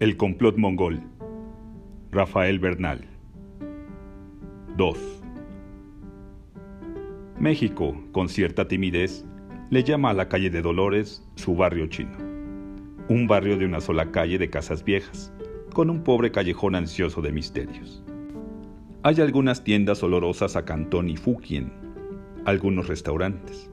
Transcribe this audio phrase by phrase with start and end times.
[0.00, 1.02] El complot mongol.
[2.12, 3.04] Rafael Bernal.
[4.76, 4.96] 2.
[7.40, 9.24] México, con cierta timidez,
[9.70, 12.16] le llama a la calle de Dolores su barrio chino.
[13.08, 15.32] Un barrio de una sola calle de casas viejas,
[15.74, 18.04] con un pobre callejón ansioso de misterios.
[19.02, 21.72] Hay algunas tiendas olorosas a Cantón y Fukien,
[22.44, 23.68] algunos restaurantes,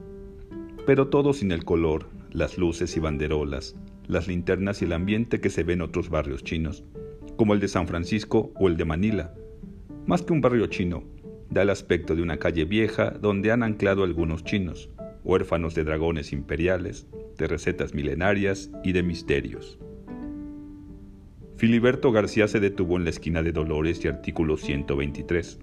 [0.86, 3.76] pero todo sin el color, las luces y banderolas,
[4.08, 6.84] las linternas y el ambiente que se ve en otros barrios chinos,
[7.36, 9.34] como el de San Francisco o el de Manila.
[10.06, 11.04] Más que un barrio chino,
[11.50, 14.90] da el aspecto de una calle vieja donde han anclado algunos chinos,
[15.24, 17.06] huérfanos de dragones imperiales,
[17.36, 19.78] de recetas milenarias y de misterios.
[21.56, 25.58] Filiberto García se detuvo en la esquina de Dolores y artículo 123.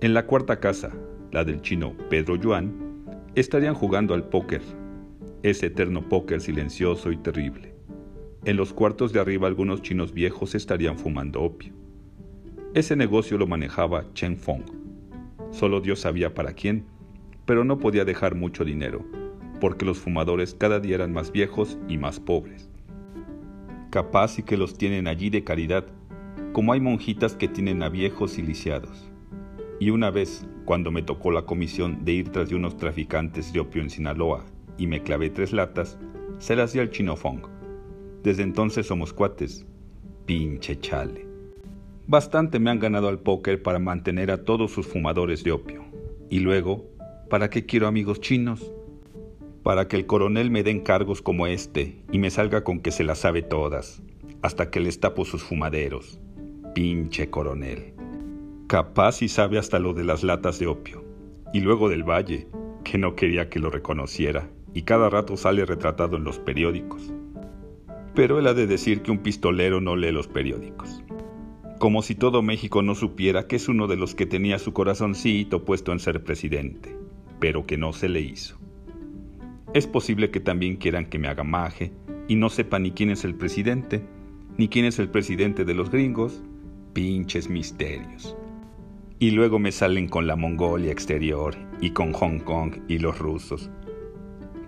[0.00, 0.92] En la cuarta casa,
[1.32, 2.72] la del chino Pedro Yuan,
[3.34, 4.62] estarían jugando al póker,
[5.42, 7.74] ese eterno póker silencioso y terrible.
[8.44, 11.72] En los cuartos de arriba algunos chinos viejos estarían fumando opio.
[12.74, 14.62] Ese negocio lo manejaba Chen Fong.
[15.50, 16.84] Solo Dios sabía para quién,
[17.46, 19.04] pero no podía dejar mucho dinero,
[19.60, 22.68] porque los fumadores cada día eran más viejos y más pobres.
[23.90, 25.86] Capaz y que los tienen allí de caridad,
[26.52, 29.10] como hay monjitas que tienen a viejos y lisiados.
[29.80, 33.60] Y una vez, cuando me tocó la comisión de ir tras de unos traficantes de
[33.60, 34.44] opio en Sinaloa
[34.78, 35.98] y me clavé tres latas,
[36.38, 37.42] se las di al chino Fong.
[38.22, 39.66] Desde entonces somos cuates.
[40.24, 41.26] Pinche chale.
[42.06, 45.84] Bastante me han ganado al póker para mantener a todos sus fumadores de opio.
[46.30, 46.86] Y luego,
[47.28, 48.72] ¿para qué quiero amigos chinos?
[49.62, 53.04] Para que el coronel me dé encargos como este y me salga con que se
[53.04, 54.02] las sabe todas,
[54.42, 56.18] hasta que les tapo sus fumaderos.
[56.74, 57.94] Pinche coronel.
[58.68, 61.04] Capaz y sabe hasta lo de las latas de opio.
[61.52, 62.46] Y luego del valle,
[62.84, 67.12] que no quería que lo reconociera, y cada rato sale retratado en los periódicos.
[68.14, 71.02] Pero él ha de decir que un pistolero no lee los periódicos
[71.78, 75.64] como si todo México no supiera que es uno de los que tenía su corazoncito
[75.64, 76.96] puesto en ser presidente,
[77.38, 78.58] pero que no se le hizo.
[79.74, 81.92] Es posible que también quieran que me haga maje
[82.26, 84.02] y no sepa ni quién es el presidente,
[84.56, 86.42] ni quién es el presidente de los gringos,
[86.94, 88.36] pinches misterios.
[89.20, 93.70] Y luego me salen con la Mongolia exterior y con Hong Kong y los rusos.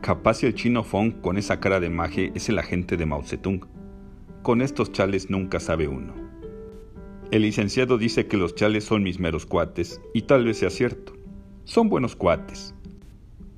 [0.01, 3.23] Capaz si el chino Fong con esa cara de maje es el agente de Mao
[3.23, 3.67] Zedong.
[4.43, 6.15] Con estos chales nunca sabe uno.
[7.31, 11.13] El licenciado dice que los chales son mis meros cuates, y tal vez sea cierto.
[11.65, 12.75] Son buenos cuates.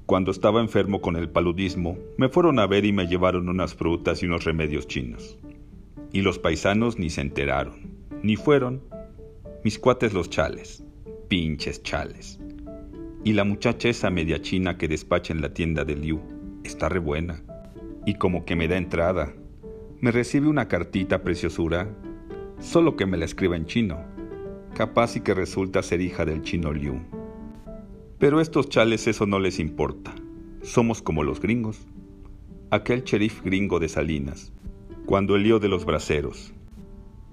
[0.05, 4.21] Cuando estaba enfermo con el paludismo, me fueron a ver y me llevaron unas frutas
[4.23, 5.39] y unos remedios chinos.
[6.13, 7.93] Y los paisanos ni se enteraron,
[8.23, 8.83] ni fueron.
[9.63, 10.83] Mis cuates los chales,
[11.29, 12.42] pinches chales.
[13.25, 16.21] Y la muchacha esa media china que despacha en la tienda de Liu,
[16.65, 17.43] está re buena.
[18.05, 19.33] Y como que me da entrada.
[20.01, 21.89] Me recibe una cartita preciosura
[22.63, 23.99] solo que me la escriba en chino,
[24.75, 27.01] capaz y que resulta ser hija del chino Liu.
[28.19, 30.15] Pero a estos chales eso no les importa,
[30.63, 31.87] somos como los gringos.
[32.71, 34.53] Aquel sheriff gringo de Salinas,
[35.07, 36.55] cuando el lío de los braceros.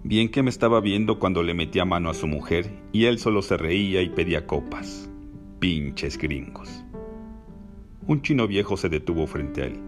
[0.03, 3.41] Bien que me estaba viendo cuando le metía mano a su mujer y él solo
[3.41, 5.08] se reía y pedía copas.
[5.59, 6.85] Pinches gringos.
[8.07, 9.79] Un chino viejo se detuvo frente a él.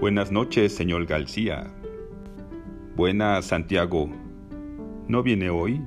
[0.00, 1.74] Buenas noches, señor García.
[2.94, 4.08] Buenas, Santiago,
[5.08, 5.80] ¿No viene hoy?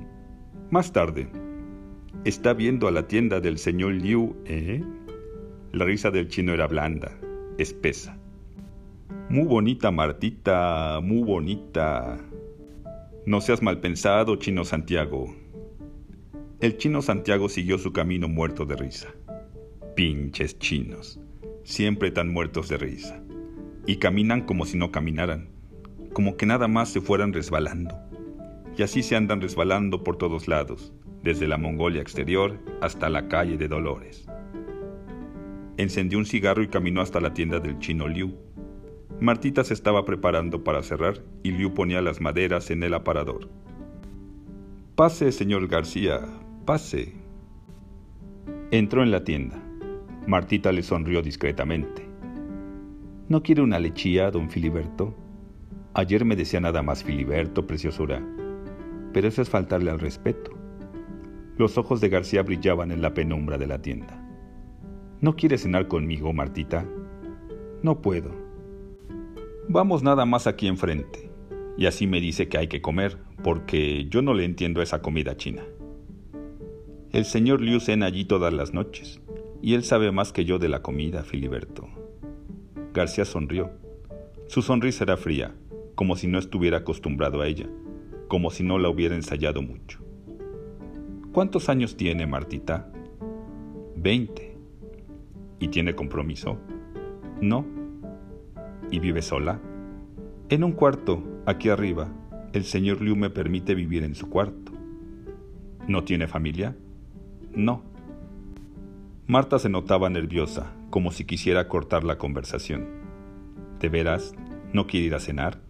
[0.70, 1.28] Más tarde.
[2.24, 4.82] Está viendo a la tienda del señor Liu, ¿eh?
[5.72, 7.12] La risa del chino era blanda,
[7.56, 8.18] espesa.
[9.30, 12.18] Muy bonita, Martita, muy bonita.
[13.24, 15.39] No seas mal pensado, chino Santiago.
[16.60, 19.08] El chino Santiago siguió su camino muerto de risa.
[19.96, 21.18] Pinches chinos,
[21.64, 23.22] siempre tan muertos de risa.
[23.86, 25.48] Y caminan como si no caminaran,
[26.12, 27.96] como que nada más se fueran resbalando
[28.76, 33.56] y así se andan resbalando por todos lados, desde la Mongolia exterior hasta la calle
[33.56, 34.26] de Dolores.
[35.76, 38.36] Encendió un cigarro y caminó hasta la tienda del chino Liu.
[39.20, 43.48] Martita se estaba preparando para cerrar y Liu ponía las maderas en el aparador.
[44.94, 46.20] Pase, señor García,
[46.70, 47.12] pase.
[48.70, 49.60] Entró en la tienda.
[50.28, 52.06] Martita le sonrió discretamente.
[53.28, 55.12] ¿No quiere una lechía, don Filiberto?
[55.94, 58.22] Ayer me decía nada más Filiberto, preciosura
[59.12, 60.52] pero eso es faltarle al respeto.
[61.58, 64.24] Los ojos de García brillaban en la penumbra de la tienda.
[65.20, 66.86] ¿No quieres cenar conmigo, Martita?
[67.82, 68.30] No puedo.
[69.68, 71.32] Vamos nada más aquí enfrente.
[71.76, 75.36] Y así me dice que hay que comer, porque yo no le entiendo esa comida
[75.36, 75.64] china.
[77.12, 79.20] El señor Liu cena allí todas las noches,
[79.60, 81.88] y él sabe más que yo de la comida, Filiberto.
[82.94, 83.72] García sonrió.
[84.46, 85.52] Su sonrisa era fría,
[85.96, 87.68] como si no estuviera acostumbrado a ella,
[88.28, 89.98] como si no la hubiera ensayado mucho.
[91.32, 92.92] ¿Cuántos años tiene Martita?
[93.96, 94.56] Veinte.
[95.58, 96.58] ¿Y tiene compromiso?
[97.40, 97.66] No.
[98.92, 99.60] ¿Y vive sola?
[100.48, 102.12] En un cuarto, aquí arriba,
[102.52, 104.70] el señor Liu me permite vivir en su cuarto.
[105.88, 106.76] ¿No tiene familia?
[107.54, 107.82] No.
[109.26, 112.86] Marta se notaba nerviosa, como si quisiera cortar la conversación.
[113.80, 114.34] ¿De veras?
[114.72, 115.60] ¿No quiere ir a cenar?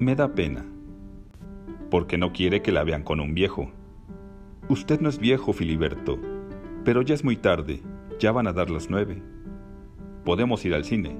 [0.00, 0.64] Me da pena.
[1.90, 3.70] Porque no quiere que la vean con un viejo.
[4.68, 6.18] Usted no es viejo, Filiberto,
[6.84, 7.80] pero ya es muy tarde,
[8.18, 9.22] ya van a dar las nueve.
[10.24, 11.16] Podemos ir al cine.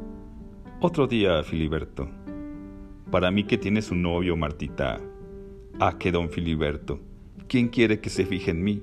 [0.80, 2.08] Otro día, Filiberto.
[3.10, 5.00] Para mí que tienes un novio, Martita.
[5.78, 6.98] Ah, que don Filiberto.
[7.46, 8.82] ¿Quién quiere que se fije en mí?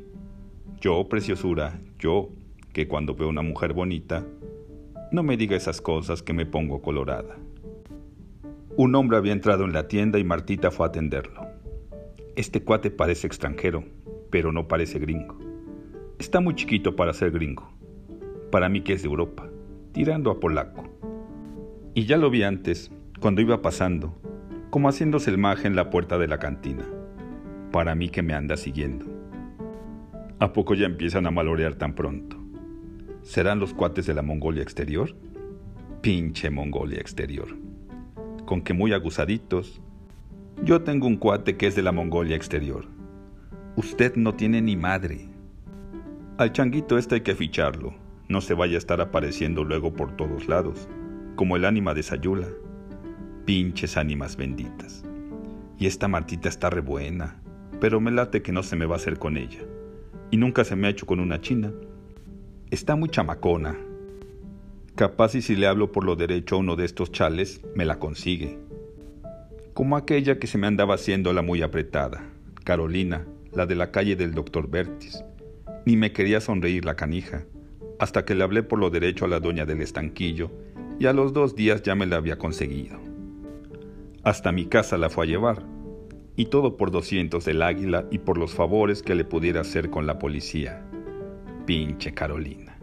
[0.83, 2.27] Yo, preciosura, yo,
[2.73, 4.27] que cuando veo una mujer bonita,
[5.13, 7.37] no me diga esas cosas que me pongo colorada.
[8.75, 11.47] Un hombre había entrado en la tienda y Martita fue a atenderlo.
[12.35, 13.85] Este cuate parece extranjero,
[14.29, 15.39] pero no parece gringo.
[16.19, 17.71] Está muy chiquito para ser gringo.
[18.51, 19.49] Para mí que es de Europa,
[19.93, 20.83] tirando a polaco.
[21.93, 22.91] Y ya lo vi antes,
[23.21, 24.13] cuando iba pasando,
[24.69, 26.85] como haciéndose el maje en la puerta de la cantina.
[27.71, 29.12] Para mí que me anda siguiendo.
[30.43, 32.35] ¿A poco ya empiezan a malorear tan pronto?
[33.21, 35.15] ¿Serán los cuates de la Mongolia exterior?
[36.01, 37.47] Pinche Mongolia exterior.
[38.45, 39.81] Con que muy aguzaditos.
[40.61, 42.87] Yo tengo un cuate que es de la Mongolia exterior.
[43.77, 45.29] Usted no tiene ni madre.
[46.37, 47.93] Al changuito este hay que ficharlo.
[48.27, 50.89] No se vaya a estar apareciendo luego por todos lados,
[51.37, 52.49] como el ánima de Sayula.
[53.45, 55.05] Pinches ánimas benditas.
[55.79, 57.41] Y esta Martita está rebuena,
[57.79, 59.61] pero me late que no se me va a hacer con ella.
[60.33, 61.71] Y nunca se me ha hecho con una china.
[62.71, 63.77] Está muy chamacona.
[64.95, 67.99] Capaz y si le hablo por lo derecho a uno de estos chales, me la
[67.99, 68.57] consigue.
[69.75, 72.23] Como aquella que se me andaba haciendo la muy apretada,
[72.63, 75.23] Carolina, la de la calle del doctor Bertis.
[75.85, 77.45] Ni me quería sonreír la canija,
[77.99, 80.49] hasta que le hablé por lo derecho a la doña del estanquillo,
[80.97, 82.97] y a los dos días ya me la había conseguido.
[84.23, 85.61] Hasta mi casa la fue a llevar,
[86.35, 90.05] y todo por 200 del águila y por los favores que le pudiera hacer con
[90.07, 90.83] la policía.
[91.65, 92.77] Pinche Carolina.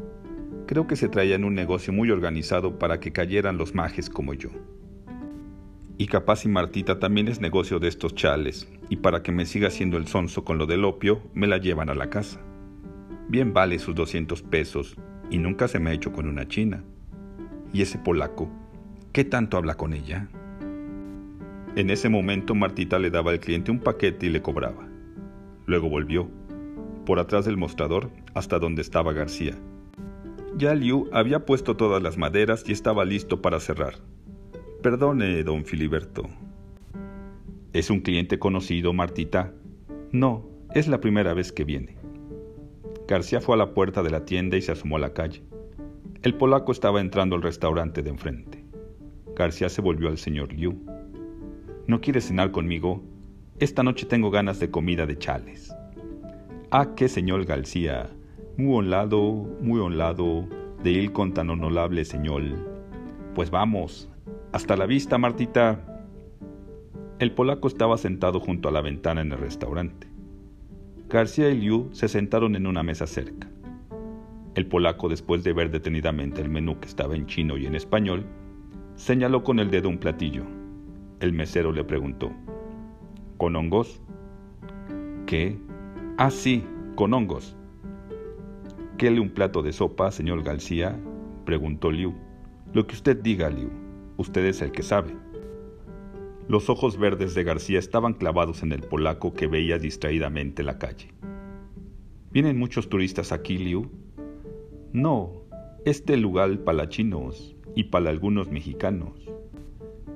[0.67, 4.35] Creo que se traía en un negocio muy organizado para que cayeran los majes como
[4.35, 4.51] yo.
[5.99, 9.69] Y capaz y Martita también es negocio de estos chales, y para que me siga
[9.69, 12.41] haciendo el sonso con lo del opio, me la llevan a la casa.
[13.29, 14.97] Bien vale sus 200 pesos,
[15.29, 16.85] y nunca se me ha hecho con una china.
[17.73, 18.49] ¿Y ese polaco?
[19.13, 20.29] ¿Qué tanto habla con ella?
[21.77, 24.89] En ese momento Martita le daba al cliente un paquete y le cobraba.
[25.67, 26.29] Luego volvió,
[27.07, 29.57] por atrás del mostrador, hasta donde estaba García.
[30.57, 33.95] Ya Liu había puesto todas las maderas y estaba listo para cerrar.
[34.83, 36.29] Perdone, don Filiberto.
[37.73, 39.53] ¿Es un cliente conocido, Martita?
[40.11, 41.97] No, es la primera vez que viene.
[43.07, 45.43] García fue a la puerta de la tienda y se asomó a la calle.
[46.23, 48.65] El polaco estaba entrando al restaurante de enfrente.
[49.37, 50.85] García se volvió al señor Liu.
[51.91, 53.03] ¿No quieres cenar conmigo?
[53.59, 55.75] Esta noche tengo ganas de comida de chales.
[56.71, 58.09] Ah, qué señor García,
[58.57, 59.21] muy honrado,
[59.61, 60.47] muy honrado
[60.85, 62.45] de ir con tan honorable señor.
[63.35, 64.09] Pues vamos,
[64.53, 65.85] hasta la vista, Martita.
[67.19, 70.07] El polaco estaba sentado junto a la ventana en el restaurante.
[71.09, 73.51] García y Liu se sentaron en una mesa cerca.
[74.55, 78.27] El polaco, después de ver detenidamente el menú que estaba en chino y en español,
[78.95, 80.60] señaló con el dedo un platillo.
[81.21, 82.33] El mesero le preguntó,
[83.37, 84.01] ¿Con hongos?
[85.27, 85.59] ¿Qué?
[86.17, 87.57] Ah, sí, con hongos.
[88.97, 90.99] ¿Qué un plato de sopa, señor García?
[91.45, 92.15] preguntó Liu.
[92.73, 93.71] Lo que usted diga, Liu.
[94.17, 95.15] Usted es el que sabe.
[96.49, 101.13] Los ojos verdes de García estaban clavados en el polaco que veía distraídamente la calle.
[102.31, 103.91] ¿Vienen muchos turistas aquí, Liu?
[104.93, 105.45] No,
[105.85, 109.30] este lugar para chinos y para algunos mexicanos.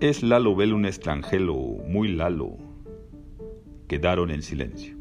[0.00, 2.56] Es Lalo Bel un extranjero, muy Lalo.
[3.86, 4.96] Quedaron en silencio.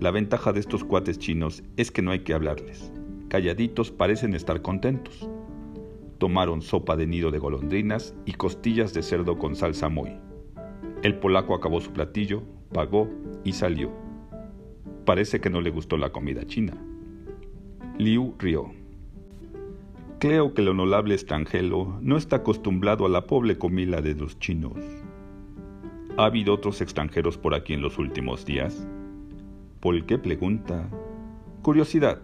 [0.00, 2.92] La ventaja de estos cuates chinos es que no hay que hablarles.
[3.28, 5.30] Calladitos parecen estar contentos.
[6.18, 10.18] Tomaron sopa de nido de golondrinas y costillas de cerdo con salsa muy.
[11.02, 12.42] El polaco acabó su platillo,
[12.72, 13.08] pagó
[13.44, 13.92] y salió.
[15.04, 16.76] Parece que no le gustó la comida china.
[17.96, 18.72] Liu rió.
[20.26, 24.76] Creo que el honorable extranjero no está acostumbrado a la pobre comida de los chinos.
[26.16, 28.88] ¿Ha habido otros extranjeros por aquí en los últimos días?
[29.78, 30.90] ¿Por qué pregunta?
[31.62, 32.20] Curiosidad.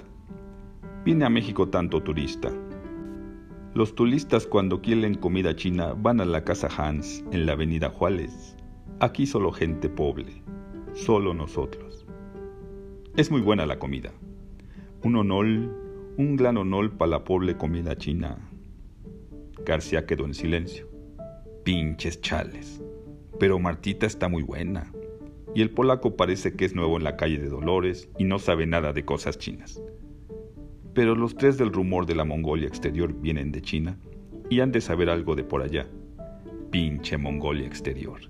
[1.04, 2.50] Viene a México tanto turista.
[3.72, 8.56] Los turistas cuando quieren comida china van a la casa Hans en la avenida Juárez.
[8.98, 10.42] Aquí solo gente pobre,
[10.92, 12.04] solo nosotros.
[13.16, 14.10] Es muy buena la comida.
[15.04, 15.81] Un honol,
[16.16, 18.38] un gran honol para la pobre comida china.
[19.64, 20.88] García quedó en silencio.
[21.64, 22.82] Pinches chales.
[23.38, 24.92] Pero Martita está muy buena.
[25.54, 28.66] Y el polaco parece que es nuevo en la calle de Dolores y no sabe
[28.66, 29.82] nada de cosas chinas
[30.94, 33.98] pero los tres del rumor de la Mongolia exterior vienen de China
[34.50, 35.86] y han de saber algo de por allá.
[36.70, 38.20] Pinche Mongolia exterior.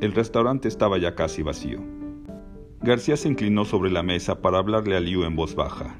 [0.00, 1.80] El restaurante estaba ya casi vacío.
[2.80, 5.96] García se inclinó sobre la mesa para hablarle a Liu en voz baja.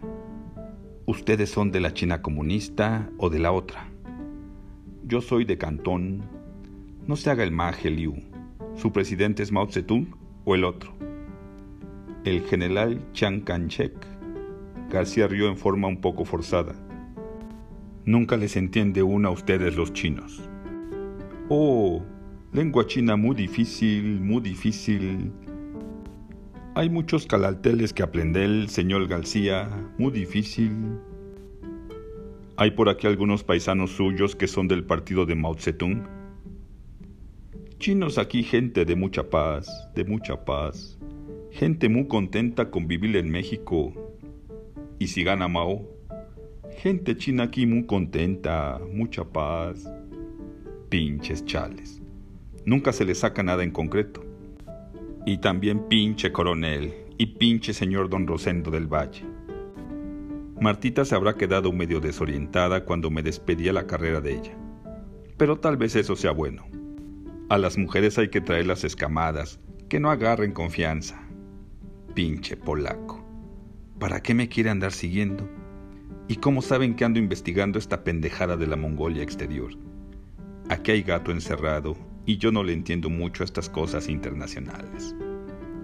[1.05, 3.89] ¿Ustedes son de la China comunista o de la otra?
[5.05, 6.23] Yo soy de Cantón.
[7.09, 8.15] No se haga el maje, Liu.
[8.77, 10.93] ¿Su presidente es Mao Zedong o el otro?
[12.25, 13.93] El general Chiang Kai-shek
[14.91, 16.75] García rió en forma un poco forzada.
[18.05, 20.49] Nunca les entiende una a ustedes los chinos.
[21.49, 22.01] Oh,
[22.53, 25.33] lengua china muy difícil, muy difícil.
[26.75, 30.73] Hay muchos calalteles que aprender, señor García, muy difícil.
[32.57, 36.09] ¿Hay por aquí algunos paisanos suyos que son del partido de Mao Zedong?
[37.79, 40.99] Chinos aquí, gente de mucha paz, de mucha paz.
[41.51, 43.93] Gente muy contenta con vivir en México,
[44.99, 45.87] y si gana Mao,
[46.79, 49.87] gente china aquí muy contenta, mucha paz.
[50.89, 52.01] Pinches chales.
[52.65, 54.32] Nunca se le saca nada en concreto.
[55.25, 59.25] Y también pinche coronel y pinche señor don Rosendo del Valle.
[60.61, 64.57] Martita se habrá quedado medio desorientada cuando me despedía la carrera de ella.
[65.37, 66.67] Pero tal vez eso sea bueno.
[67.49, 71.21] A las mujeres hay que traerlas escamadas, que no agarren confianza.
[72.15, 73.25] Pinche polaco.
[74.01, 75.49] ¿Para qué me quiere andar siguiendo?
[76.27, 79.73] ¿Y cómo saben que ando investigando esta pendejada de la Mongolia exterior?
[80.69, 85.15] Aquí hay gato encerrado y yo no le entiendo mucho estas cosas internacionales.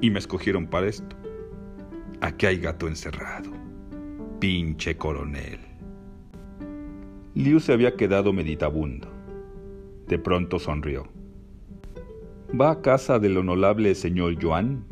[0.01, 1.17] Y me escogieron para esto.
[2.21, 3.51] Aquí hay gato encerrado.
[4.39, 5.59] Pinche coronel.
[7.35, 9.09] Liu se había quedado meditabundo.
[10.07, 11.09] De pronto sonrió.
[12.59, 14.85] ¿Va a casa del honorable señor Yuan?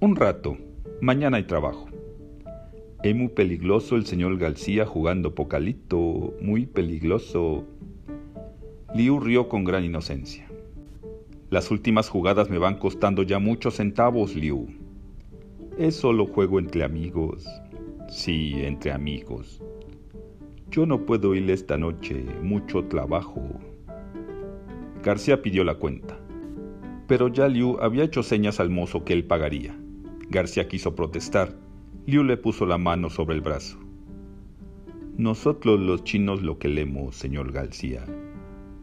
[0.00, 0.56] Un rato.
[1.00, 1.88] Mañana hay trabajo.
[3.02, 7.64] Es muy peligroso el señor García jugando pocalito, muy peligroso.
[8.94, 10.51] Liu rió con gran inocencia.
[11.52, 14.68] Las últimas jugadas me van costando ya muchos centavos, Liu.
[15.76, 17.46] Es solo juego entre amigos.
[18.08, 19.60] Sí, entre amigos.
[20.70, 23.42] Yo no puedo ir esta noche, mucho trabajo.
[25.02, 26.18] García pidió la cuenta.
[27.06, 29.78] Pero ya Liu había hecho señas al mozo que él pagaría.
[30.30, 31.54] García quiso protestar,
[32.06, 33.78] Liu le puso la mano sobre el brazo.
[35.18, 38.06] Nosotros los chinos lo queremos, señor García,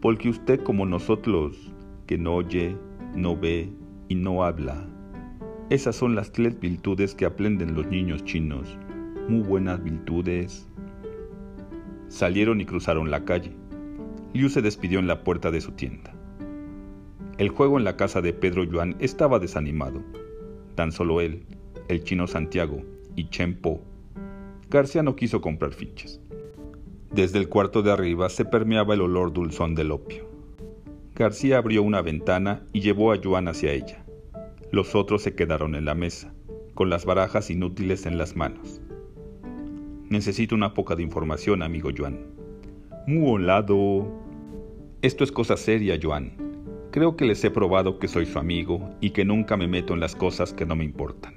[0.01, 1.73] porque usted como nosotros,
[2.09, 2.75] que no oye,
[3.13, 3.69] no ve
[4.07, 4.89] y no habla,
[5.69, 8.79] esas son las tres virtudes que aprenden los niños chinos,
[9.27, 10.67] muy buenas virtudes.
[12.07, 13.55] Salieron y cruzaron la calle.
[14.33, 16.11] Liu se despidió en la puerta de su tienda.
[17.37, 20.01] El juego en la casa de Pedro Yuan estaba desanimado.
[20.73, 21.45] Tan solo él,
[21.89, 22.81] el chino Santiago
[23.15, 23.81] y Chempo.
[24.71, 26.19] García no quiso comprar fichas.
[27.11, 30.28] Desde el cuarto de arriba se permeaba el olor dulzón del opio.
[31.19, 34.05] García abrió una ventana y llevó a Joan hacia ella.
[34.71, 36.33] Los otros se quedaron en la mesa,
[36.75, 38.79] con las barajas inútiles en las manos.
[40.07, 42.19] Necesito una poca de información, amigo Joan.
[43.05, 44.07] Muy holado.
[45.01, 46.31] Esto es cosa seria, Joan.
[46.89, 49.99] Creo que les he probado que soy su amigo y que nunca me meto en
[49.99, 51.33] las cosas que no me importan.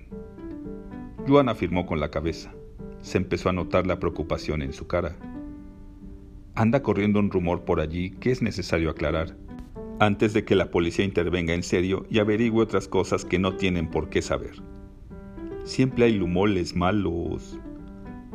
[1.26, 2.54] Juan afirmó con la cabeza.
[3.00, 5.16] Se empezó a notar la preocupación en su cara.
[6.54, 9.34] Anda corriendo un rumor por allí que es necesario aclarar,
[10.02, 13.88] antes de que la policía intervenga en serio y averigüe otras cosas que no tienen
[13.88, 14.60] por qué saber.
[15.62, 17.56] Siempre hay lumoles malos.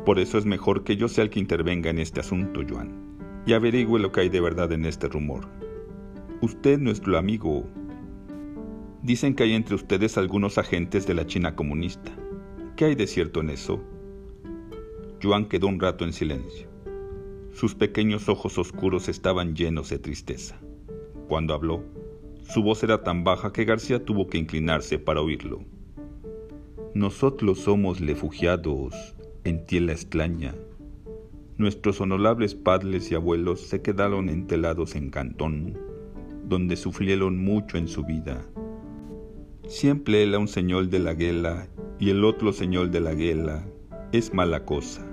[0.06, 3.52] Por eso es mejor que yo sea el que intervenga en este asunto, Joan, y
[3.52, 5.46] averigüe lo que hay de verdad en este rumor.
[6.40, 7.66] Usted, nuestro amigo.
[9.02, 12.10] Dicen que hay entre ustedes algunos agentes de la China comunista.
[12.76, 13.84] ¿Qué hay de cierto en eso?
[15.22, 16.66] Joan quedó un rato en silencio.
[17.52, 20.58] Sus pequeños ojos oscuros estaban llenos de tristeza.
[21.28, 21.84] Cuando habló,
[22.42, 25.60] su voz era tan baja que García tuvo que inclinarse para oírlo.
[26.94, 28.94] Nosotros somos refugiados
[29.44, 30.54] en tierra extraña.
[31.58, 35.76] Nuestros honorables padres y abuelos se quedaron entelados en Cantón,
[36.44, 38.42] donde sufrieron mucho en su vida.
[39.66, 41.68] Siempre era un señor de la guerra
[41.98, 43.66] y el otro señor de la guerra
[44.12, 45.06] es mala cosa,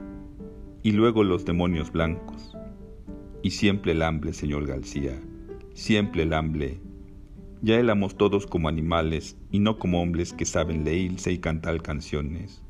[0.81, 2.55] y luego los demonios blancos.
[3.41, 5.19] Y siempre el hambre, señor García,
[5.75, 6.79] siempre el hambre.
[7.62, 12.63] Ya éramos todos como animales y no como hombres que saben leírse y cantar canciones.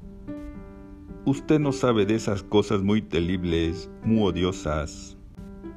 [1.25, 5.17] Usted no sabe de esas cosas muy terribles, muy odiosas.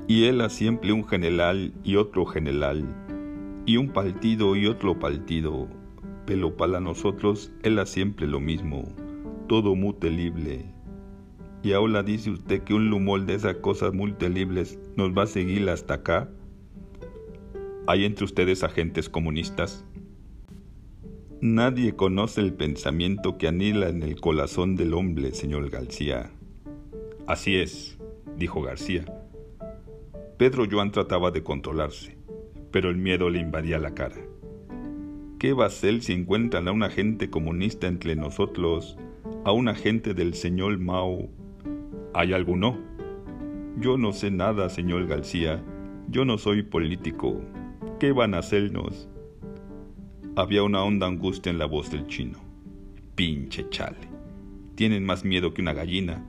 [0.06, 2.85] Y él siempre un general y otro general,
[3.66, 5.68] y un partido y otro partido,
[6.25, 8.88] pero para nosotros él siempre lo mismo,
[9.49, 10.64] todo muy terrible.
[11.62, 15.26] Y ahora dice usted que un lumol de esas cosas muy terribles nos va a
[15.26, 16.30] seguir hasta acá.
[17.90, 19.83] ¿Hay entre ustedes agentes comunistas?
[21.40, 26.30] Nadie conoce el pensamiento que anila en el corazón del hombre, señor García.
[27.26, 27.97] Así es,
[28.37, 29.07] dijo García.
[30.37, 32.18] Pedro Joan trataba de controlarse,
[32.71, 34.18] pero el miedo le invadía la cara.
[35.38, 38.99] ¿Qué va a hacer si encuentran a un agente comunista entre nosotros,
[39.47, 41.30] a un agente del señor Mao
[42.12, 42.76] ¿Hay alguno?
[43.80, 45.64] Yo no sé nada, señor García.
[46.11, 47.40] Yo no soy político.
[47.98, 49.08] ¿Qué van a hacernos?
[50.36, 52.38] Había una honda angustia en la voz del chino.
[53.16, 53.96] Pinche chale.
[54.76, 56.24] Tienen más miedo que una gallina.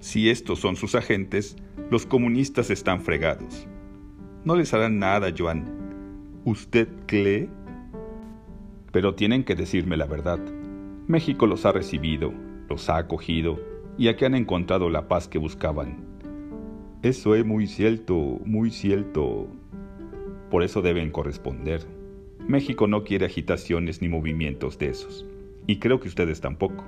[0.00, 1.56] Si estos son sus agentes,
[1.90, 3.68] los comunistas están fregados.
[4.46, 5.66] No les harán nada, Joan.
[6.46, 7.50] ¿Usted cree?
[8.90, 10.40] Pero tienen que decirme la verdad.
[11.06, 12.32] México los ha recibido,
[12.70, 13.60] los ha acogido,
[13.98, 16.06] y aquí han encontrado la paz que buscaban.
[17.02, 19.46] Eso es muy cierto, muy cierto.
[20.50, 21.82] Por eso deben corresponder.
[22.46, 25.26] México no quiere agitaciones ni movimientos de esos.
[25.66, 26.84] Y creo que ustedes tampoco.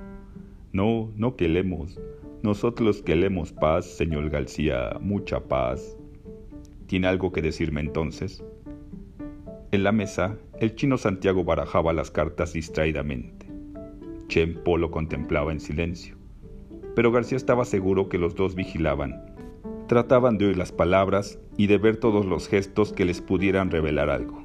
[0.71, 1.99] No, no queremos.
[2.43, 5.97] Nosotros queremos paz, señor García, mucha paz.
[6.87, 8.43] ¿Tiene algo que decirme entonces?
[9.71, 13.47] En la mesa, el chino Santiago barajaba las cartas distraídamente.
[14.27, 16.19] Chen Po lo contemplaba en silencio
[16.99, 19.23] pero García estaba seguro que los dos vigilaban.
[19.87, 24.09] Trataban de oír las palabras y de ver todos los gestos que les pudieran revelar
[24.09, 24.41] algo.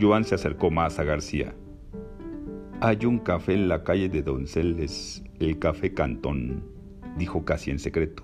[0.00, 1.52] Joan se acercó más a García.
[2.80, 6.62] Hay un café en la calle de Donceles, el Café Cantón,
[7.16, 8.22] dijo casi en secreto.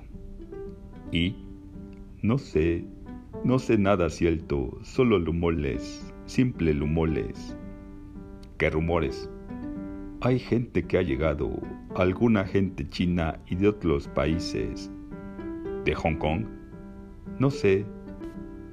[1.11, 1.35] ¿Y?
[2.23, 2.85] No sé,
[3.43, 7.57] no sé nada cierto, solo rumores, simple rumores.
[8.59, 9.29] ¿Qué rumores?
[10.21, 11.51] Hay gente que ha llegado,
[11.97, 14.89] alguna gente china y de otros países.
[15.85, 16.47] ¿De Hong Kong?
[17.41, 17.85] No sé.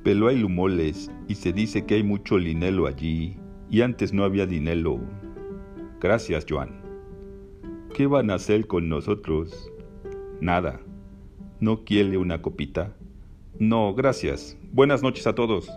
[0.04, 3.38] Pero hay lumoles y se dice que hay mucho dinero allí
[3.70, 5.00] y antes no había dinero.
[6.00, 6.82] Gracias, Joan.
[7.94, 9.72] ¿Qué van a hacer con nosotros?
[10.40, 10.82] Nada.
[11.60, 12.96] ¿No quiere una copita?
[13.60, 14.58] No, gracias.
[14.72, 15.70] Buenas noches a todos.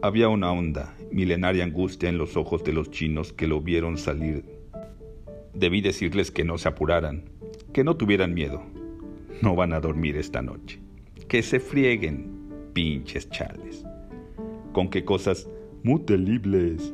[0.00, 4.44] Había una honda, milenaria angustia en los ojos de los chinos que lo vieron salir.
[5.52, 7.24] Debí decirles que no se apuraran,
[7.72, 8.62] que no tuvieran miedo.
[9.42, 10.80] No van a dormir esta noche.
[11.28, 12.43] Que se frieguen,
[12.74, 13.84] pinches chales.
[14.72, 15.48] Con qué cosas
[15.84, 16.92] muy terribles.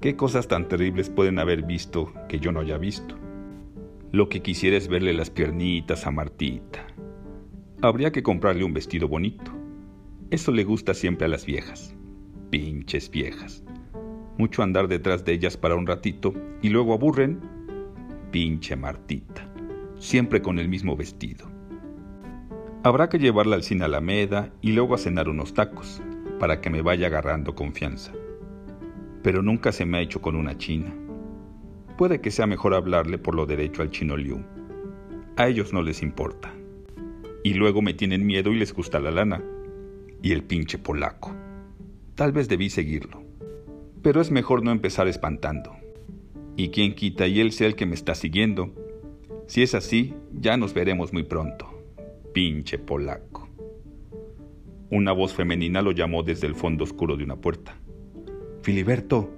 [0.00, 3.16] ¿Qué cosas tan terribles pueden haber visto que yo no haya visto?
[4.12, 6.86] Lo que quisiera es verle las piernitas a Martita.
[7.82, 9.50] Habría que comprarle un vestido bonito.
[10.30, 11.96] Eso le gusta siempre a las viejas.
[12.50, 13.64] Pinches viejas.
[14.38, 17.40] Mucho andar detrás de ellas para un ratito y luego aburren.
[18.30, 19.50] Pinche Martita.
[19.98, 21.55] Siempre con el mismo vestido.
[22.86, 26.00] Habrá que llevarla al cine Alameda y luego a cenar unos tacos,
[26.38, 28.12] para que me vaya agarrando confianza.
[29.24, 30.94] Pero nunca se me ha hecho con una china.
[31.98, 34.38] Puede que sea mejor hablarle por lo derecho al chino Liu.
[35.36, 36.54] A ellos no les importa.
[37.42, 39.42] Y luego me tienen miedo y les gusta la lana.
[40.22, 41.34] Y el pinche polaco.
[42.14, 43.24] Tal vez debí seguirlo.
[44.00, 45.74] Pero es mejor no empezar espantando.
[46.54, 48.72] Y quien quita y él sea el que me está siguiendo.
[49.48, 51.75] Si es así, ya nos veremos muy pronto.
[52.36, 53.48] Pinche polaco.
[54.90, 57.74] Una voz femenina lo llamó desde el fondo oscuro de una puerta.
[58.60, 59.30] Filiberto,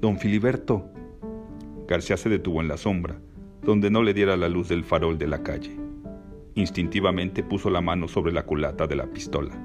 [0.00, 0.90] don Filiberto.
[1.86, 3.20] García se detuvo en la sombra,
[3.62, 5.76] donde no le diera la luz del farol de la calle.
[6.56, 9.56] Instintivamente puso la mano sobre la culata de la pistola.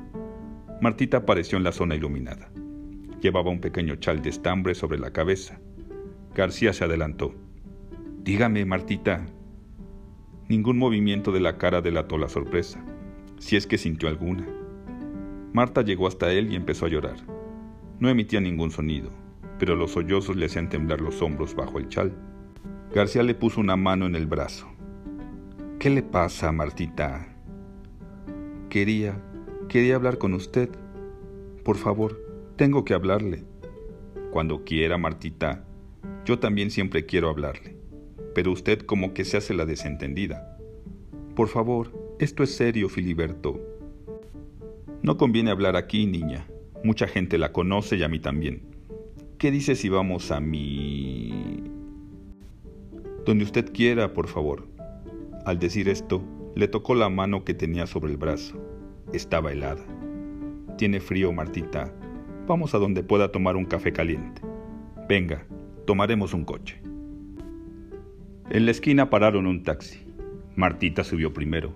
[0.80, 2.52] Martita apareció en la zona iluminada.
[3.20, 5.60] Llevaba un pequeño chal de estambre sobre la cabeza.
[6.36, 7.34] García se adelantó.
[8.22, 9.26] Dígame, Martita.
[10.48, 12.84] Ningún movimiento de la cara delató la sorpresa,
[13.40, 14.48] si es que sintió alguna.
[15.54, 17.18] Marta llegó hasta él y empezó a llorar.
[18.00, 19.10] No emitía ningún sonido,
[19.58, 22.14] pero los sollozos le hacían temblar los hombros bajo el chal.
[22.94, 24.68] García le puso una mano en el brazo.
[25.80, 27.28] ¿Qué le pasa, Martita?
[28.70, 29.22] Quería,
[29.68, 30.70] Quería hablar con usted.
[31.64, 32.22] Por favor,
[32.56, 33.44] tengo que hablarle.
[34.32, 35.66] Cuando quiera, Martita.
[36.24, 37.75] Yo también siempre quiero hablarle.
[38.36, 40.56] Pero usted como que se hace la desentendida.
[41.36, 43.60] Por favor, esto es serio, Filiberto.
[45.02, 46.46] No conviene hablar aquí, niña.
[46.84, 48.62] Mucha gente la conoce y a mí también.
[49.38, 51.64] ¿Qué dice si vamos a mi...
[53.26, 54.68] Donde usted quiera, por favor.
[55.46, 56.22] Al decir esto,
[56.56, 58.58] le tocó la mano que tenía sobre el brazo.
[59.14, 59.84] Estaba helada.
[60.78, 61.94] Tiene frío, Martita.
[62.48, 64.42] Vamos a donde pueda tomar un café caliente.
[65.08, 65.46] Venga,
[65.86, 66.85] tomaremos un coche.
[68.52, 70.06] En la esquina pararon un taxi.
[70.56, 71.76] Martita subió primero.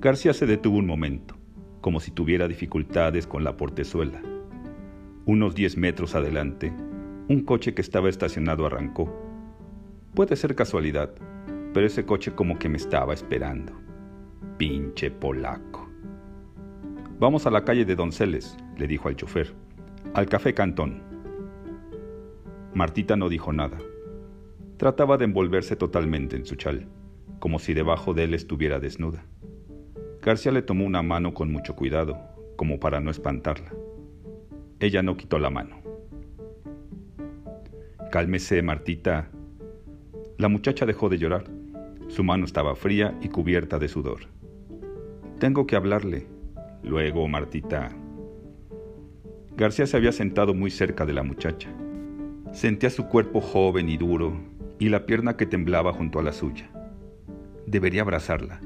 [0.00, 1.36] García se detuvo un momento,
[1.80, 4.20] como si tuviera dificultades con la portezuela.
[5.24, 6.72] Unos diez metros adelante,
[7.28, 9.08] un coche que estaba estacionado arrancó.
[10.14, 11.14] Puede ser casualidad,
[11.72, 13.72] pero ese coche como que me estaba esperando.
[14.58, 15.88] Pinche polaco.
[17.20, 19.54] Vamos a la calle de Donceles, le dijo al chofer.
[20.12, 21.04] Al café Cantón.
[22.74, 23.78] Martita no dijo nada.
[24.76, 26.88] Trataba de envolverse totalmente en su chal,
[27.38, 29.24] como si debajo de él estuviera desnuda.
[30.20, 32.18] García le tomó una mano con mucho cuidado,
[32.56, 33.72] como para no espantarla.
[34.80, 35.76] Ella no quitó la mano.
[38.10, 39.30] Cálmese, Martita.
[40.38, 41.44] La muchacha dejó de llorar.
[42.08, 44.26] Su mano estaba fría y cubierta de sudor.
[45.38, 46.26] Tengo que hablarle.
[46.82, 47.90] Luego, Martita.
[49.56, 51.72] García se había sentado muy cerca de la muchacha.
[52.52, 56.70] Sentía su cuerpo joven y duro y la pierna que temblaba junto a la suya.
[57.66, 58.60] Debería abrazarla,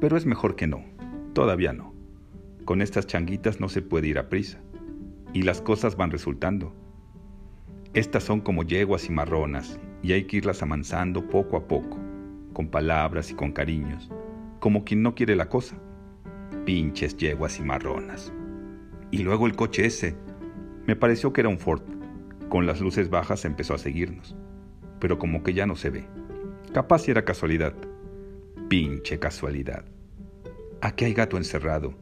[0.00, 0.84] pero es mejor que no.
[1.34, 1.94] Todavía no.
[2.64, 4.60] Con estas changuitas no se puede ir a prisa.
[5.32, 6.74] Y las cosas van resultando.
[7.94, 11.98] Estas son como yeguas y marronas, y hay que irlas amansando poco a poco,
[12.52, 14.10] con palabras y con cariños,
[14.60, 15.76] como quien no quiere la cosa.
[16.64, 18.32] Pinches yeguas y marronas.
[19.10, 20.16] Y luego el coche ese.
[20.86, 21.82] Me pareció que era un Ford.
[22.48, 24.36] Con las luces bajas empezó a seguirnos.
[25.00, 26.04] Pero como que ya no se ve.
[26.72, 27.74] Capaz si era casualidad.
[28.68, 29.84] Pinche casualidad.
[30.82, 31.92] Aquí hay gato encerrado,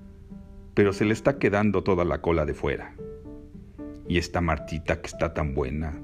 [0.75, 2.95] pero se le está quedando toda la cola de fuera.
[4.07, 5.99] Y esta Martita que está tan buena,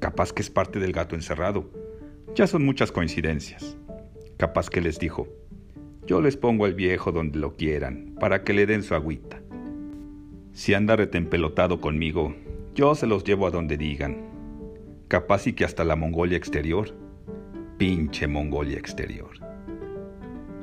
[0.00, 1.70] capaz que es parte del gato encerrado.
[2.34, 3.76] Ya son muchas coincidencias.
[4.36, 5.28] Capaz que les dijo,
[6.06, 9.40] yo les pongo al viejo donde lo quieran, para que le den su agüita.
[10.52, 12.34] Si anda retempelotado conmigo,
[12.74, 14.27] yo se los llevo a donde digan.
[15.08, 16.94] Capaz y que hasta la Mongolia exterior.
[17.78, 19.30] Pinche Mongolia exterior.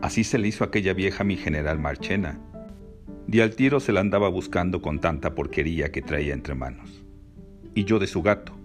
[0.03, 2.39] Así se le hizo aquella vieja mi general Marchena.
[3.25, 7.03] Di al tiro se la andaba buscando con tanta porquería que traía entre manos.
[7.73, 8.55] Y yo de su gato,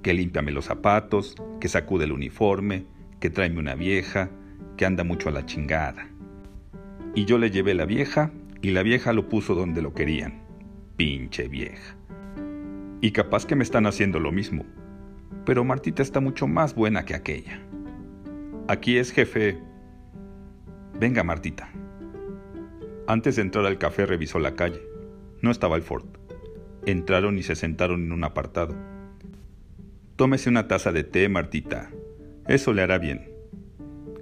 [0.00, 2.86] que límpiame los zapatos, que sacude el uniforme,
[3.18, 4.30] que tráeme una vieja,
[4.76, 6.08] que anda mucho a la chingada.
[7.16, 8.30] Y yo le llevé la vieja
[8.62, 10.44] y la vieja lo puso donde lo querían.
[10.96, 11.96] Pinche vieja.
[13.00, 14.64] Y capaz que me están haciendo lo mismo.
[15.46, 17.60] Pero Martita está mucho más buena que aquella.
[18.66, 19.58] Aquí es jefe.
[20.98, 21.70] Venga, Martita.
[23.06, 24.82] Antes de entrar al café revisó la calle.
[25.40, 26.06] No estaba el Ford.
[26.84, 28.74] Entraron y se sentaron en un apartado.
[30.16, 31.90] Tómese una taza de té, Martita.
[32.48, 33.30] Eso le hará bien.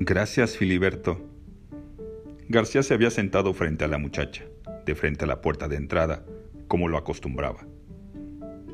[0.00, 1.24] Gracias, Filiberto.
[2.48, 4.44] García se había sentado frente a la muchacha,
[4.84, 6.26] de frente a la puerta de entrada,
[6.68, 7.66] como lo acostumbraba.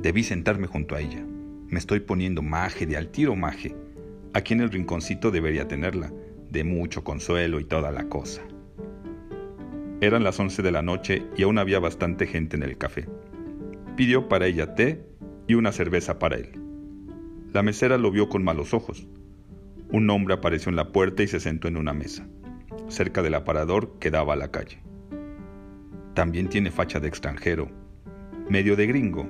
[0.02, 1.24] Debí sentarme junto a ella.
[1.70, 3.74] Me estoy poniendo maje, de al tiro maje.
[4.34, 6.12] Aquí en el rinconcito debería tenerla,
[6.50, 8.42] de mucho consuelo y toda la cosa.
[10.00, 13.06] Eran las once de la noche y aún había bastante gente en el café.
[13.96, 15.04] Pidió para ella té
[15.46, 16.50] y una cerveza para él.
[17.52, 19.06] La mesera lo vio con malos ojos.
[19.90, 22.26] Un hombre apareció en la puerta y se sentó en una mesa
[22.90, 24.78] cerca del aparador que daba a la calle.
[26.14, 27.70] También tiene facha de extranjero,
[28.48, 29.28] medio de gringo.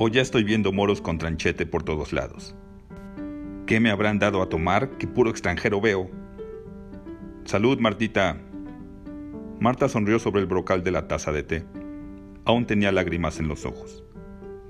[0.00, 2.54] O ya estoy viendo moros con tranchete por todos lados.
[3.66, 6.08] ¿Qué me habrán dado a tomar que puro extranjero veo?
[7.44, 8.40] Salud, Martita.
[9.58, 11.64] Marta sonrió sobre el brocal de la taza de té.
[12.44, 14.04] Aún tenía lágrimas en los ojos.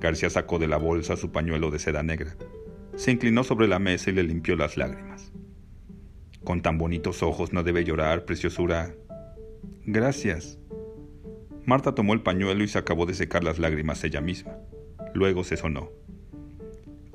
[0.00, 2.34] García sacó de la bolsa su pañuelo de seda negra.
[2.96, 5.30] Se inclinó sobre la mesa y le limpió las lágrimas.
[6.42, 8.94] Con tan bonitos ojos no debe llorar, preciosura.
[9.84, 10.58] Gracias.
[11.66, 14.56] Marta tomó el pañuelo y se acabó de secar las lágrimas ella misma.
[15.14, 15.90] Luego se sonó.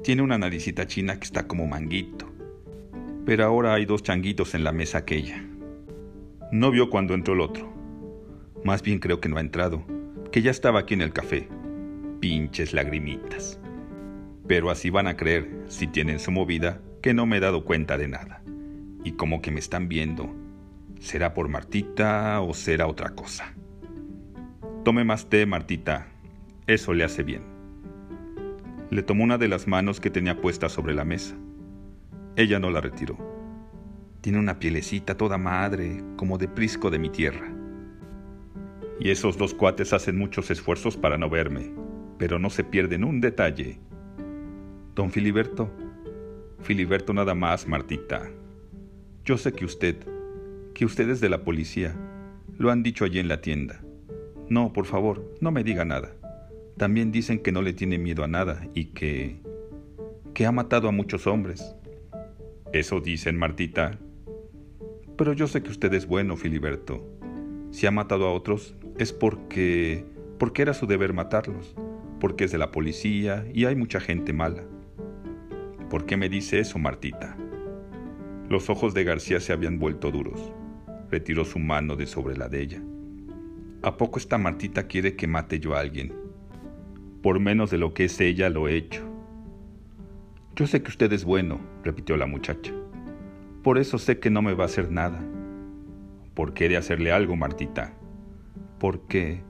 [0.04, 2.32] Tiene una naricita china que está como manguito.
[3.26, 5.44] Pero ahora hay dos changuitos en la mesa aquella.
[6.52, 7.74] No vio cuando entró el otro.
[8.64, 9.84] Más bien creo que no ha entrado,
[10.32, 11.48] que ya estaba aquí en el café.
[12.20, 13.60] Pinches lagrimitas.
[14.48, 17.98] Pero así van a creer, si tienen su movida, que no me he dado cuenta
[17.98, 18.44] de nada
[19.04, 20.34] y como que me están viendo.
[21.00, 23.54] ¿Será por Martita o será otra cosa?
[24.84, 26.08] Tome más té, Martita.
[26.68, 27.53] Eso le hace bien.
[28.90, 31.36] Le tomó una de las manos que tenía puesta sobre la mesa.
[32.36, 33.18] Ella no la retiró.
[34.22, 37.54] Tiene una pielecita toda madre, como de prisco de mi tierra.
[39.00, 41.74] Y esos dos cuates hacen muchos esfuerzos para no verme,
[42.18, 43.80] pero no se pierden un detalle.
[44.96, 45.70] Don Filiberto,
[46.62, 48.30] Filiberto nada más, Martita.
[49.26, 49.98] Yo sé que usted,
[50.74, 51.96] que usted es de la policía,
[52.58, 53.82] lo han dicho allí en la tienda.
[54.50, 56.16] No, por favor, no me diga nada.
[56.78, 59.40] También dicen que no le tiene miedo a nada y que...
[60.34, 61.76] que ha matado a muchos hombres.
[62.72, 64.00] Eso dicen, Martita.
[65.16, 67.08] Pero yo sé que usted es bueno, Filiberto.
[67.72, 70.06] Si ha matado a otros es porque...
[70.40, 71.76] porque era su deber matarlos,
[72.20, 74.64] porque es de la policía y hay mucha gente mala.
[75.90, 77.38] ¿Por qué me dice eso, Martita?
[78.50, 80.52] Los ojos de García se habían vuelto duros.
[81.12, 82.82] Retiró su mano de sobre la de ella.
[83.84, 86.23] ¿A poco esta Martita quiere que mate yo a alguien?
[87.24, 89.02] Por menos de lo que es ella lo he hecho.
[90.58, 92.74] Yo sé que usted es bueno, repitió la muchacha.
[93.64, 95.24] Por eso sé que no me va a hacer nada.
[96.34, 97.94] ¿Por qué de hacerle algo, Martita?
[98.78, 99.42] ¿Por qué?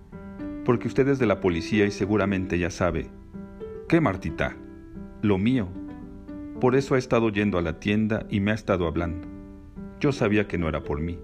[0.65, 3.09] Porque usted es de la policía y seguramente ya sabe.
[3.89, 4.55] ¿Qué, Martita?
[5.23, 5.67] Lo mío.
[6.61, 9.27] Por eso ha estado yendo a la tienda y me ha estado hablando.
[9.99, 11.17] Yo sabía que no era por mí.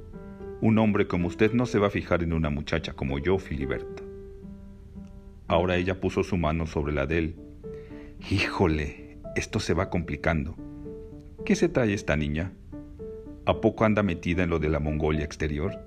[0.61, 4.08] Un hombre como usted no se va a fijar en una muchacha como yo, Filiberto.
[5.49, 7.35] Ahora ella puso su mano sobre la de él.
[8.29, 10.55] Híjole, esto se va complicando.
[11.43, 12.53] ¿Qué se trae esta niña?
[13.47, 15.79] ¿A poco anda metida en lo de la Mongolia exterior?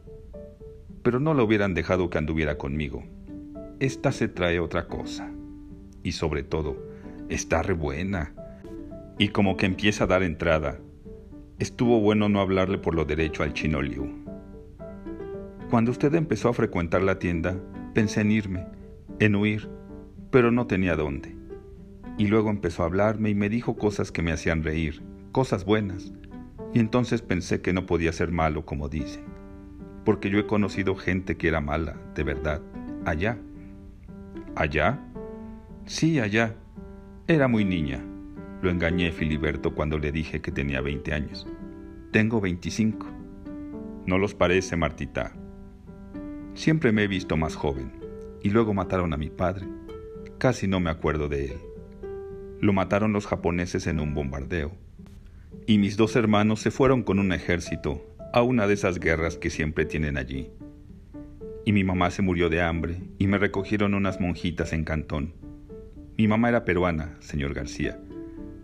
[1.05, 3.05] Pero no la hubieran dejado que anduviera conmigo.
[3.79, 5.31] Esta se trae otra cosa.
[6.03, 6.77] Y sobre todo,
[7.29, 8.35] está re buena.
[9.17, 10.81] Y como que empieza a dar entrada.
[11.61, 14.25] Estuvo bueno no hablarle por lo derecho al chino Liu.
[15.71, 17.57] Cuando usted empezó a frecuentar la tienda,
[17.95, 18.67] pensé en irme,
[19.19, 19.69] en huir,
[20.31, 21.37] pero no tenía dónde.
[22.19, 26.13] Y luego empezó a hablarme y me dijo cosas que me hacían reír, cosas buenas.
[26.75, 29.25] Y entonces pensé que no podía ser malo como dicen,
[30.05, 32.63] porque yo he conocido gente que era mala, de verdad,
[33.05, 33.39] allá.
[34.55, 35.01] ¿Allá?
[35.87, 36.55] Sí, allá.
[37.27, 38.05] Era muy niña.
[38.63, 41.47] Lo engañé Filiberto cuando le dije que tenía 20 años.
[42.13, 43.07] Tengo 25.
[44.07, 45.33] ¿No los parece, Martita?
[46.55, 47.93] Siempre me he visto más joven,
[48.43, 49.67] y luego mataron a mi padre.
[50.39, 51.59] Casi no me acuerdo de él.
[52.61, 54.73] Lo mataron los japoneses en un bombardeo.
[55.67, 59.51] Y mis dos hermanos se fueron con un ejército a una de esas guerras que
[59.51, 60.51] siempre tienen allí.
[61.65, 65.35] Y mi mamá se murió de hambre y me recogieron unas monjitas en Cantón.
[66.19, 68.01] Mi mamá era peruana, señor García,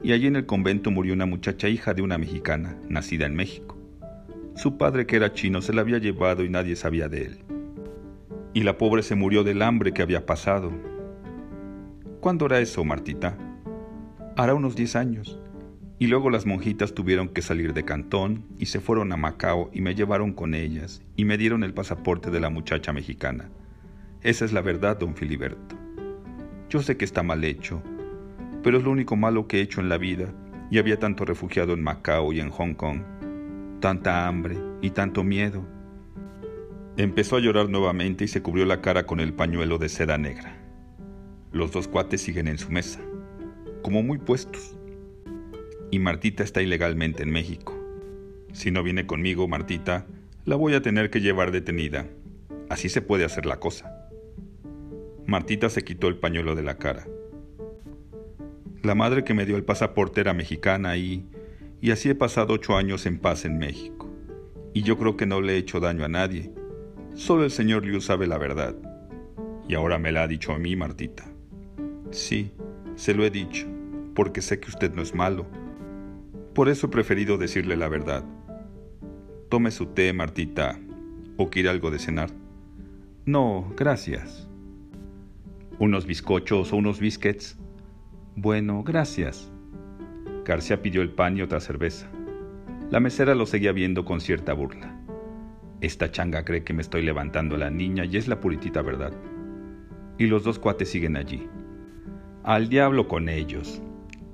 [0.03, 3.77] y allí en el convento murió una muchacha hija de una mexicana, nacida en México.
[4.57, 7.39] Su padre, que era chino, se la había llevado y nadie sabía de él
[8.59, 10.73] y la pobre se murió del hambre que había pasado.
[12.19, 13.39] ¿Cuándo era eso, Martita?
[14.37, 15.41] Hará unos diez años.
[16.01, 19.81] Y luego las monjitas tuvieron que salir de Cantón y se fueron a Macao y
[19.81, 23.49] me llevaron con ellas y me dieron el pasaporte de la muchacha mexicana.
[24.23, 25.77] Esa es la verdad, don Filiberto.
[26.69, 27.81] Yo sé que está mal hecho,
[28.65, 30.35] pero es lo único malo que he hecho en la vida
[30.69, 33.03] y había tanto refugiado en Macao y en Hong Kong,
[33.79, 35.78] tanta hambre y tanto miedo
[36.99, 40.57] Empezó a llorar nuevamente y se cubrió la cara con el pañuelo de seda negra.
[41.53, 42.99] Los dos cuates siguen en su mesa,
[43.83, 44.77] como muy puestos.
[45.93, 47.79] Y Martita está ilegalmente en México.
[48.53, 50.09] Si no viene conmigo, Martita,
[50.45, 52.09] la voy a tener que llevar detenida.
[52.69, 54.11] Así se puede hacer la cosa.
[55.25, 57.07] Martita se quitó el pañuelo de la cara.
[58.83, 61.29] La madre que me dio el pasaporte era mexicana y...
[61.81, 64.13] y así he pasado ocho años en paz en México.
[64.75, 66.58] Y yo creo que no le he hecho daño a nadie
[67.19, 68.77] Solo el señor Liu sabe la verdad.
[69.69, 71.25] Y ahora me la ha dicho a mí, Martita.
[72.13, 72.53] Sí,
[72.95, 73.67] se lo he dicho,
[74.15, 75.45] porque sé que usted no es malo.
[76.55, 78.25] Por eso he preferido decirle la verdad.
[79.49, 80.79] Tome su té, Martita,
[81.37, 82.31] o quiere algo de cenar.
[83.27, 84.49] No, gracias.
[85.81, 87.59] ¿Unos bizcochos o unos biscuits?
[88.37, 89.51] Bueno, gracias.
[90.45, 92.09] García pidió el pan y otra cerveza.
[92.91, 94.98] La mesera lo seguía viendo con cierta burla.
[95.81, 99.13] Esta changa cree que me estoy levantando a la niña y es la puritita verdad.
[100.19, 101.47] Y los dos cuates siguen allí.
[102.43, 103.81] Al diablo con ellos.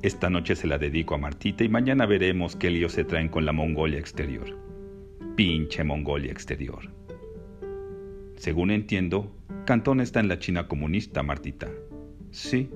[0.01, 3.45] Esta noche se la dedico a Martita y mañana veremos qué lío se traen con
[3.45, 4.59] la Mongolia exterior.
[5.37, 6.91] Pinche Mongolia exterior.
[8.37, 11.71] Según entiendo, Cantón está en la China comunista, Martita.
[12.31, 12.71] Sí.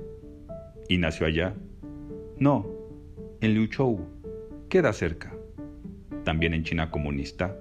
[0.88, 1.54] ¿Y nació allá?
[2.38, 2.66] No,
[3.40, 4.06] en Liuzhou.
[4.68, 5.34] Queda cerca.
[6.24, 7.56] ¿También en China comunista?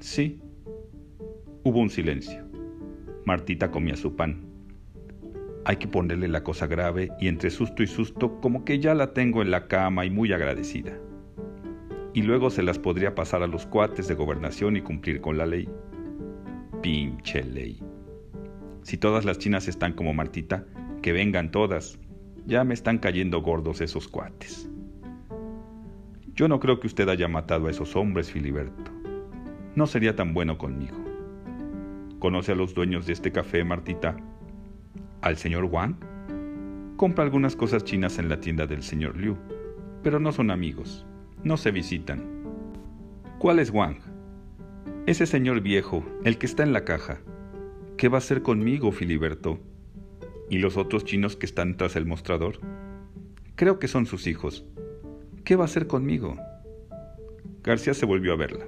[0.00, 0.40] Sí.
[1.64, 2.44] Hubo un silencio.
[3.24, 4.46] Martita comía su pan.
[5.64, 9.12] Hay que ponerle la cosa grave y entre susto y susto como que ya la
[9.12, 10.96] tengo en la cama y muy agradecida.
[12.14, 15.46] Y luego se las podría pasar a los cuates de gobernación y cumplir con la
[15.46, 15.68] ley.
[16.80, 17.82] Pinche ley.
[18.82, 20.64] Si todas las chinas están como Martita,
[21.02, 21.98] que vengan todas.
[22.46, 24.70] Ya me están cayendo gordos esos cuates.
[26.34, 28.97] Yo no creo que usted haya matado a esos hombres, Filiberto.
[29.74, 30.96] No sería tan bueno conmigo.
[32.18, 34.16] ¿Conoce a los dueños de este café, Martita?
[35.20, 35.94] ¿Al señor Wang?
[36.96, 39.36] Compra algunas cosas chinas en la tienda del señor Liu,
[40.02, 41.06] pero no son amigos,
[41.44, 42.24] no se visitan.
[43.38, 43.98] ¿Cuál es Wang?
[45.06, 47.20] Ese señor viejo, el que está en la caja.
[47.96, 49.60] ¿Qué va a hacer conmigo, Filiberto?
[50.50, 52.58] ¿Y los otros chinos que están tras el mostrador?
[53.54, 54.66] Creo que son sus hijos.
[55.44, 56.36] ¿Qué va a hacer conmigo?
[57.62, 58.66] García se volvió a verla.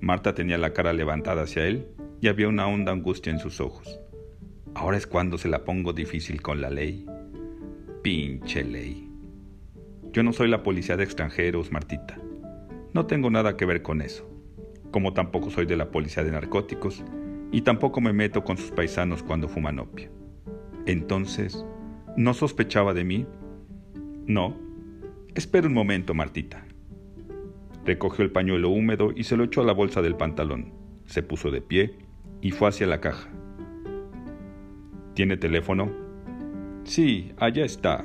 [0.00, 1.86] Marta tenía la cara levantada hacia él
[2.20, 4.00] y había una honda angustia en sus ojos.
[4.74, 7.04] Ahora es cuando se la pongo difícil con la ley.
[8.02, 9.10] Pinche ley.
[10.12, 12.18] Yo no soy la policía de extranjeros, Martita.
[12.94, 14.28] No tengo nada que ver con eso.
[14.90, 17.04] Como tampoco soy de la policía de narcóticos
[17.52, 20.10] y tampoco me meto con sus paisanos cuando fuman opio.
[20.86, 21.64] Entonces,
[22.16, 23.26] ¿no sospechaba de mí?
[24.26, 24.56] No.
[25.34, 26.64] Espera un momento, Martita.
[27.90, 30.72] Recogió el pañuelo húmedo y se lo echó a la bolsa del pantalón.
[31.06, 31.96] Se puso de pie
[32.40, 33.28] y fue hacia la caja.
[35.14, 35.90] ¿Tiene teléfono?
[36.84, 38.04] Sí, allá está.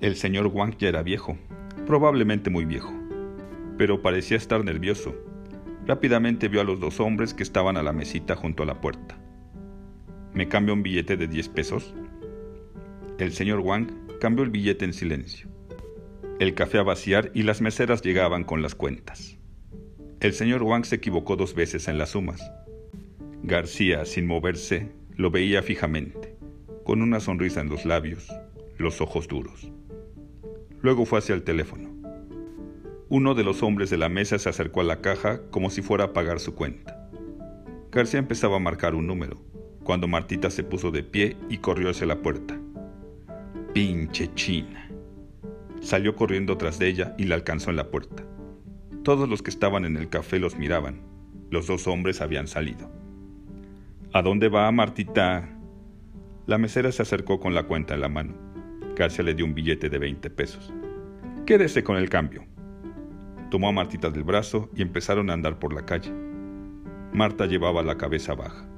[0.00, 1.38] El señor Wang ya era viejo,
[1.86, 2.92] probablemente muy viejo,
[3.76, 5.14] pero parecía estar nervioso.
[5.86, 9.20] Rápidamente vio a los dos hombres que estaban a la mesita junto a la puerta.
[10.34, 11.94] ¿Me cambia un billete de 10 pesos?
[13.20, 13.86] El señor Wang
[14.18, 15.48] cambió el billete en silencio.
[16.38, 19.36] El café a vaciar y las meseras llegaban con las cuentas.
[20.20, 22.40] El señor Wang se equivocó dos veces en las sumas.
[23.42, 26.38] García, sin moverse, lo veía fijamente
[26.88, 28.34] con una sonrisa en los labios,
[28.78, 29.70] los ojos duros.
[30.80, 31.90] Luego fue hacia el teléfono.
[33.10, 36.04] Uno de los hombres de la mesa se acercó a la caja como si fuera
[36.04, 37.10] a pagar su cuenta.
[37.92, 39.38] García empezaba a marcar un número,
[39.84, 42.58] cuando Martita se puso de pie y corrió hacia la puerta.
[43.74, 44.87] Pinche China.
[45.88, 48.22] Salió corriendo tras de ella y la alcanzó en la puerta.
[49.04, 51.00] Todos los que estaban en el café los miraban.
[51.48, 52.92] Los dos hombres habían salido.
[54.12, 55.48] ¿A dónde va, Martita?
[56.44, 58.34] La mesera se acercó con la cuenta en la mano.
[58.96, 60.74] García le dio un billete de 20 pesos.
[61.46, 62.44] Quédese con el cambio.
[63.50, 66.12] Tomó a Martita del brazo y empezaron a andar por la calle.
[67.14, 68.68] Marta llevaba la cabeza baja.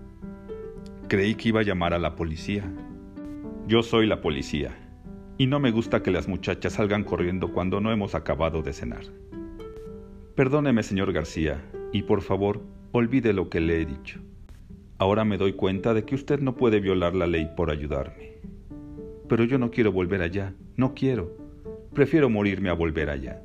[1.09, 2.73] Creí que iba a llamar a la policía.
[3.67, 4.90] Yo soy la policía,
[5.41, 9.05] y no me gusta que las muchachas salgan corriendo cuando no hemos acabado de cenar.
[10.35, 12.61] Perdóneme, señor García, y por favor,
[12.93, 14.21] olvide lo que le he dicho.
[14.99, 18.35] Ahora me doy cuenta de que usted no puede violar la ley por ayudarme.
[19.31, 21.35] Pero yo no quiero volver allá, no quiero.
[21.95, 23.43] Prefiero morirme a volver allá.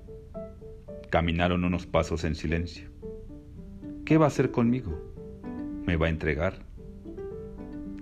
[1.10, 2.90] Caminaron unos pasos en silencio.
[4.04, 5.00] ¿Qué va a hacer conmigo?
[5.86, 6.56] ¿Me va a entregar?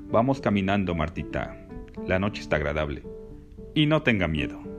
[0.09, 1.67] Vamos caminando, Martita.
[2.07, 3.03] La noche está agradable.
[3.75, 4.72] Y no tenga miedo.